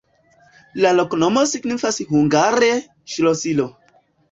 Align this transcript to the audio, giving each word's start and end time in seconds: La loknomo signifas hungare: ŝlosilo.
La 0.85 0.93
loknomo 0.99 1.43
signifas 1.51 2.01
hungare: 2.15 2.73
ŝlosilo. 3.17 3.71